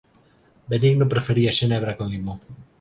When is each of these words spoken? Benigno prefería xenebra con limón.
Benigno 0.69 1.11
prefería 1.13 1.55
xenebra 1.59 1.97
con 1.97 2.07
limón. 2.13 2.39